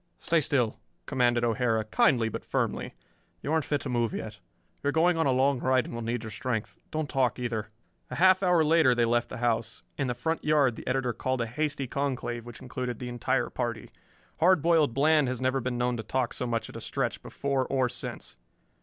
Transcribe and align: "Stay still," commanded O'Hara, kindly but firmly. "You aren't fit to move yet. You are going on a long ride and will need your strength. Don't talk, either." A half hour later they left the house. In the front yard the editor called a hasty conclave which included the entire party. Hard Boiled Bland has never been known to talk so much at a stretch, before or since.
"Stay 0.17 0.41
still," 0.41 0.79
commanded 1.05 1.43
O'Hara, 1.43 1.85
kindly 1.85 2.27
but 2.27 2.43
firmly. 2.43 2.95
"You 3.43 3.53
aren't 3.53 3.65
fit 3.65 3.81
to 3.81 3.87
move 3.89 4.15
yet. 4.15 4.39
You 4.81 4.87
are 4.87 4.91
going 4.91 5.15
on 5.15 5.27
a 5.27 5.31
long 5.31 5.59
ride 5.59 5.85
and 5.85 5.93
will 5.93 6.01
need 6.01 6.23
your 6.23 6.31
strength. 6.31 6.75
Don't 6.89 7.07
talk, 7.07 7.37
either." 7.37 7.69
A 8.09 8.15
half 8.15 8.41
hour 8.41 8.63
later 8.63 8.95
they 8.95 9.05
left 9.05 9.29
the 9.29 9.37
house. 9.37 9.83
In 9.99 10.07
the 10.07 10.15
front 10.15 10.43
yard 10.43 10.75
the 10.75 10.87
editor 10.87 11.13
called 11.13 11.41
a 11.41 11.45
hasty 11.45 11.85
conclave 11.85 12.47
which 12.47 12.63
included 12.63 12.97
the 12.97 13.09
entire 13.09 13.51
party. 13.51 13.91
Hard 14.39 14.63
Boiled 14.63 14.95
Bland 14.95 15.27
has 15.27 15.39
never 15.39 15.61
been 15.61 15.77
known 15.77 15.97
to 15.97 16.03
talk 16.03 16.33
so 16.33 16.47
much 16.47 16.67
at 16.67 16.75
a 16.77 16.81
stretch, 16.81 17.21
before 17.21 17.67
or 17.67 17.87
since. 17.87 18.37